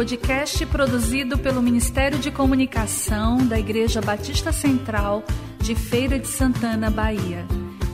[0.00, 5.22] podcast produzido pelo Ministério de Comunicação da Igreja Batista Central
[5.58, 7.44] de Feira de Santana, Bahia.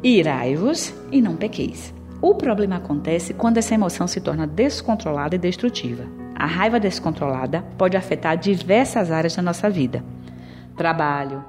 [0.03, 1.95] Irai-vos e não pequeis.
[2.21, 6.05] O problema acontece quando essa emoção se torna descontrolada e destrutiva.
[6.35, 10.05] A raiva descontrolada pode afetar diversas áreas da nossa vida:
[10.77, 11.45] trabalho,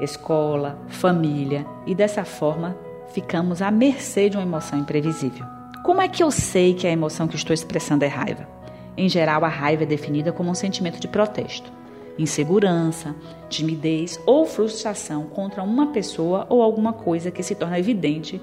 [0.00, 2.76] escola, família, e dessa forma
[3.12, 5.46] ficamos à mercê de uma emoção imprevisível.
[5.84, 8.48] Como é que eu sei que a emoção que estou expressando é raiva?
[8.96, 11.70] Em geral, a raiva é definida como um sentimento de protesto,
[12.18, 13.14] insegurança,
[13.48, 18.40] timidez ou frustração contra uma pessoa ou alguma coisa que se torna evidente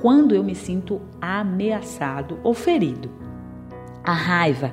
[0.00, 3.10] quando eu me sinto ameaçado ou ferido.
[4.04, 4.72] A raiva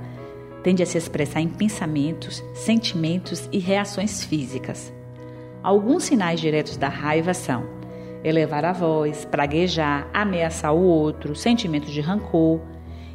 [0.64, 4.94] tende a se expressar em pensamentos, sentimentos e reações físicas.
[5.62, 7.64] Alguns sinais diretos da raiva são
[8.24, 12.60] elevar a voz, praguejar, ameaçar o outro, sentimentos de rancor.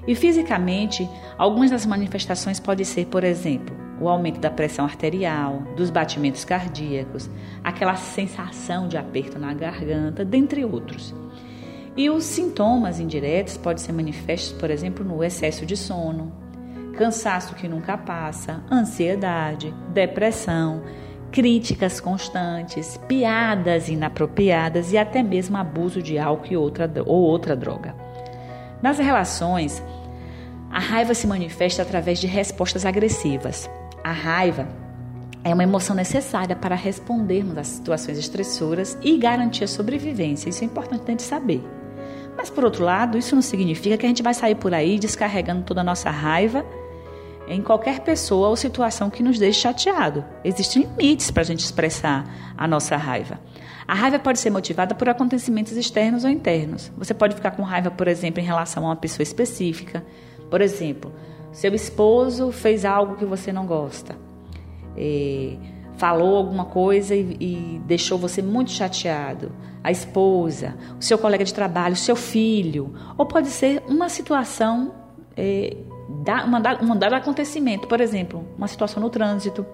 [0.06, 5.90] E fisicamente, algumas das manifestações podem ser, por exemplo, o aumento da pressão arterial, dos
[5.90, 7.28] batimentos cardíacos,
[7.62, 11.14] aquela sensação de aperto na garganta, dentre outros.
[11.96, 16.33] E os sintomas indiretos podem ser manifestos, por exemplo, no excesso de sono,
[16.96, 20.83] cansaço que nunca passa, ansiedade, depressão,
[21.30, 27.94] críticas constantes, piadas inapropriadas e até mesmo abuso de álcool outra, ou outra droga.
[28.83, 29.83] Nas relações,
[30.70, 33.68] a raiva se manifesta através de respostas agressivas.
[34.10, 34.66] A raiva
[35.44, 40.48] é uma emoção necessária para respondermos às situações estressoras e garantir a sobrevivência.
[40.48, 41.62] Isso é importante a gente saber.
[42.36, 45.62] Mas, por outro lado, isso não significa que a gente vai sair por aí descarregando
[45.62, 46.66] toda a nossa raiva
[47.46, 50.24] em qualquer pessoa ou situação que nos deixe chateado.
[50.42, 52.24] Existem limites para a gente expressar
[52.58, 53.38] a nossa raiva.
[53.86, 56.90] A raiva pode ser motivada por acontecimentos externos ou internos.
[56.98, 60.04] Você pode ficar com raiva, por exemplo, em relação a uma pessoa específica.
[60.50, 61.12] Por exemplo,
[61.52, 64.16] seu esposo fez algo que você não gosta.
[64.96, 65.58] E
[65.96, 69.52] falou alguma coisa e, e, deixou você muito chateado,
[69.84, 74.94] a esposa, o seu colega de trabalho, o seu filho, ou pode ser uma situação,
[75.36, 75.77] é,
[76.24, 79.66] da, uma, um dado acontecimento, por exemplo, uma situação no trânsito,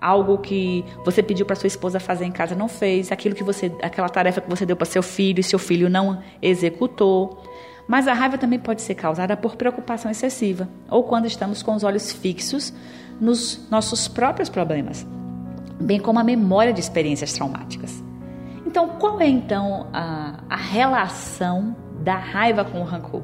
[0.00, 3.70] algo que você pediu para sua esposa fazer em casa não fez, aquilo que você,
[3.82, 7.42] aquela tarefa que você deu para seu filho e seu filho não executou.
[7.90, 11.84] Mas a raiva também pode ser causada por preocupação excessiva ou quando estamos com os
[11.84, 12.72] olhos fixos
[13.20, 15.04] nos nossos próprios problemas
[15.80, 18.02] bem como a memória de experiências traumáticas.
[18.66, 23.22] Então, qual é então a, a relação da raiva com o rancor?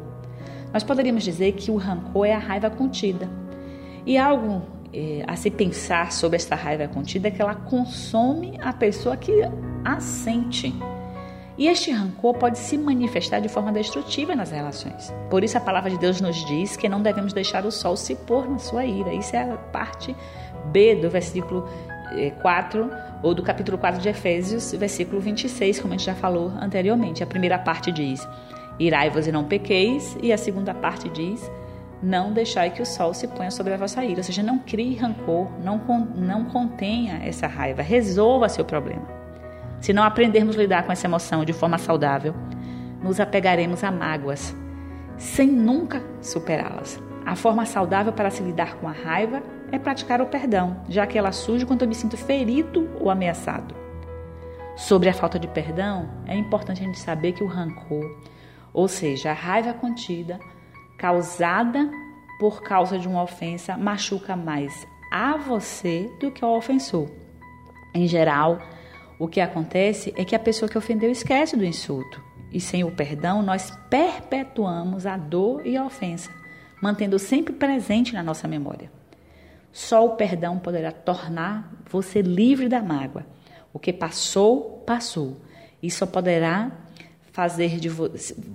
[0.72, 3.28] Nós poderíamos dizer que o rancor é a raiva contida.
[4.04, 4.62] E algo
[4.92, 9.32] é, a se pensar sobre esta raiva contida é que ela consome a pessoa que
[9.84, 10.74] a sente.
[11.58, 15.12] E este rancor pode se manifestar de forma destrutiva nas relações.
[15.30, 18.14] Por isso a palavra de Deus nos diz que não devemos deixar o sol se
[18.14, 19.12] pôr na sua ira.
[19.14, 20.14] Isso é a parte
[20.66, 21.66] B do versículo
[22.42, 22.90] 4,
[23.22, 27.22] ou do capítulo 4 de Efésios, versículo 26, como a gente já falou anteriormente.
[27.22, 28.26] A primeira parte diz:
[28.78, 31.50] Irai-vos e não pequeis, e a segunda parte diz:
[32.02, 34.18] Não deixai que o sol se ponha sobre a vossa ira.
[34.18, 35.80] Ou seja, não crie rancor, não,
[36.14, 39.25] não contenha essa raiva, resolva seu problema.
[39.86, 42.34] Se não aprendermos a lidar com essa emoção de forma saudável,
[43.00, 44.52] nos apegaremos a mágoas,
[45.16, 47.00] sem nunca superá-las.
[47.24, 51.16] A forma saudável para se lidar com a raiva é praticar o perdão, já que
[51.16, 53.76] ela surge quando eu me sinto ferido ou ameaçado.
[54.74, 58.20] Sobre a falta de perdão, é importante a gente saber que o rancor,
[58.72, 60.40] ou seja, a raiva contida,
[60.98, 61.88] causada
[62.40, 67.08] por causa de uma ofensa, machuca mais a você do que ao ofensor.
[67.94, 68.58] Em geral,
[69.18, 72.22] o que acontece é que a pessoa que ofendeu esquece do insulto,
[72.52, 76.30] e sem o perdão, nós perpetuamos a dor e a ofensa,
[76.82, 78.90] mantendo sempre presente na nossa memória.
[79.72, 83.26] Só o perdão poderá tornar você livre da mágoa.
[83.72, 85.36] O que passou, passou.
[85.82, 86.72] E só poderá
[87.30, 88.10] fazer, de vo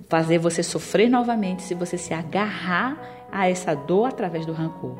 [0.08, 3.00] fazer você sofrer novamente se você se agarrar
[3.30, 4.98] a essa dor através do rancor.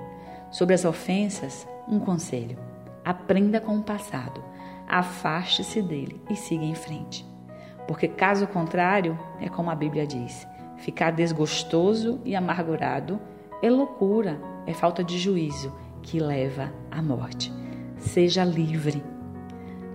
[0.52, 2.56] Sobre as ofensas, um conselho:
[3.04, 4.40] aprenda com o passado,
[4.92, 7.26] afaste-se dele e siga em frente.
[7.88, 10.46] Porque caso contrário, é como a Bíblia diz:
[10.76, 13.18] ficar desgostoso e amargurado
[13.62, 17.52] é loucura, é falta de juízo que leva à morte.
[17.96, 19.02] Seja livre.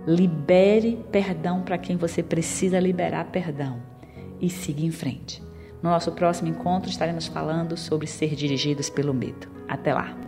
[0.05, 3.81] Libere perdão para quem você precisa liberar perdão
[4.39, 5.43] e siga em frente.
[5.83, 9.47] No nosso próximo encontro estaremos falando sobre ser dirigidos pelo medo.
[9.67, 10.26] Até lá!